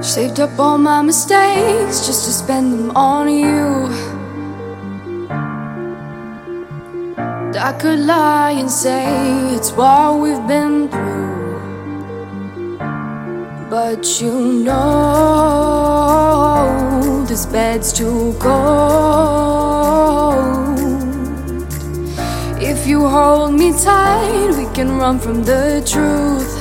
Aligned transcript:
Saved 0.00 0.38
up 0.38 0.58
all 0.60 0.78
my 0.78 1.02
mistakes 1.02 2.06
just 2.06 2.24
to 2.26 2.30
spend 2.32 2.72
them 2.72 2.90
on 2.96 3.28
you. 3.28 3.88
I 7.58 7.72
could 7.72 7.98
lie 7.98 8.52
and 8.52 8.70
say 8.70 9.04
it's 9.56 9.72
what 9.72 10.20
we've 10.20 10.46
been 10.46 10.88
through. 10.88 12.78
But 13.68 14.20
you 14.20 14.62
know 14.62 14.78
this 17.26 17.44
bed's 17.46 17.92
too 17.92 18.36
cold. 18.38 19.58
If 22.62 22.86
you 22.86 23.08
hold 23.08 23.54
me 23.54 23.72
tight, 23.72 24.54
we 24.56 24.66
can 24.72 24.96
run 24.96 25.18
from 25.18 25.42
the 25.42 25.82
truth. 25.84 26.57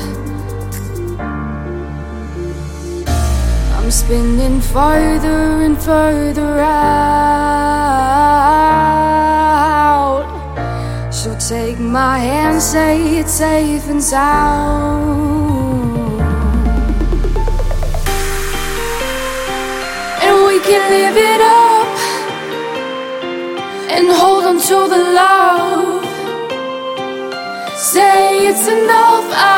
Spinning 3.97 4.61
farther 4.61 5.63
and 5.65 5.75
further 5.75 6.59
out. 6.59 7.17
So 11.11 11.35
take 11.39 11.79
my 11.79 12.19
hand, 12.19 12.61
say 12.61 13.17
it's 13.17 13.31
safe 13.31 13.89
and 13.89 14.03
sound. 14.03 15.17
And 20.25 20.35
we 20.47 20.59
can 20.67 20.81
live 20.95 21.17
it 21.33 21.41
up 21.41 21.87
and 23.95 24.05
hold 24.19 24.43
on 24.43 24.57
to 24.69 24.87
the 24.93 25.01
love. 25.21 26.05
Say 27.75 28.45
it's 28.49 28.67
enough. 28.67 29.27
I, 29.33 29.56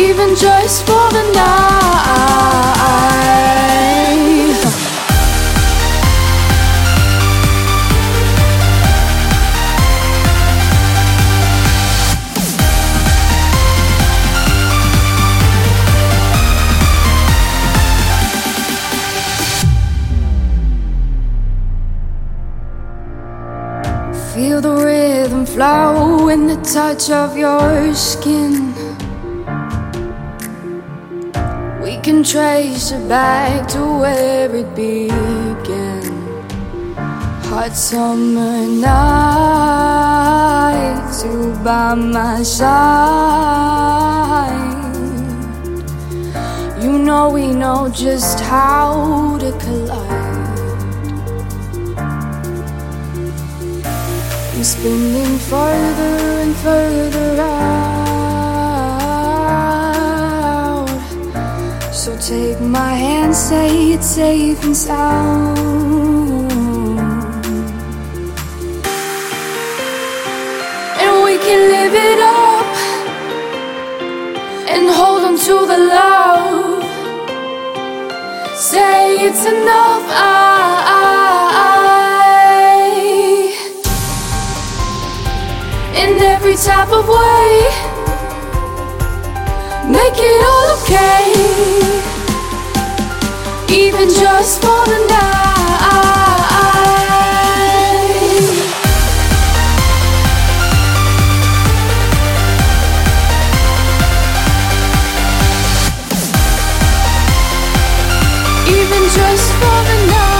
Even 0.00 0.34
just 0.34 0.86
for 0.86 1.10
the 1.12 1.22
night. 1.34 1.60
Feel 24.34 24.62
the 24.62 24.74
rhythm 24.76 25.44
flow 25.44 26.28
in 26.28 26.46
the 26.46 26.56
touch 26.62 27.10
of 27.10 27.36
your 27.36 27.94
skin. 27.94 28.69
Can 32.10 32.24
trace 32.24 32.90
it 32.90 33.08
back 33.08 33.68
to 33.68 33.78
where 34.00 34.52
it 34.56 34.74
began. 34.74 36.02
Hot 37.50 37.72
summer 37.72 38.66
nights, 38.66 39.54
you 41.24 41.54
by 41.62 41.94
my 41.94 42.42
side. 42.42 42.66
You 46.82 46.98
know 46.98 47.30
we 47.30 47.46
know 47.62 47.88
just 47.88 48.40
how 48.40 49.38
to 49.38 49.52
collide. 49.62 50.08
I'm 54.52 54.64
spinning 54.64 55.38
further 55.50 56.16
and 56.42 56.56
further 56.56 57.19
So 62.00 62.16
take 62.16 62.58
my 62.62 62.94
hand, 62.94 63.34
say 63.36 63.92
it's 63.92 64.06
safe 64.06 64.64
and 64.64 64.74
sound. 64.74 65.60
And 71.04 71.24
we 71.26 71.36
can 71.46 71.60
live 71.76 71.92
it 71.92 72.20
up 72.20 72.66
and 74.72 74.88
hold 74.88 75.24
on 75.28 75.36
to 75.36 75.66
the 75.72 75.78
love. 75.98 76.82
Say 78.56 79.18
it's 79.26 79.44
enough. 79.44 80.04
I, 80.08 80.32
I, 81.52 82.00
in 86.02 86.18
every 86.18 86.56
type 86.56 86.92
of 86.92 87.06
way. 87.06 87.90
Make 89.90 90.14
it 90.14 90.44
all 90.46 90.78
okay, 90.78 91.29
just 94.40 94.62
for 94.62 94.84
the 94.86 94.98
night. 95.06 95.20
Even 108.66 109.02
just 109.10 109.52
for 109.52 109.78
the 109.88 110.06
night. 110.06 110.39